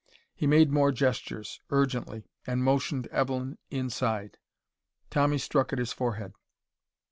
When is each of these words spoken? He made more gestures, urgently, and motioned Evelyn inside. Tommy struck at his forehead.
He 0.33 0.47
made 0.47 0.71
more 0.71 0.91
gestures, 0.91 1.61
urgently, 1.69 2.25
and 2.47 2.63
motioned 2.63 3.05
Evelyn 3.11 3.59
inside. 3.69 4.39
Tommy 5.11 5.37
struck 5.37 5.71
at 5.71 5.77
his 5.77 5.93
forehead. 5.93 6.33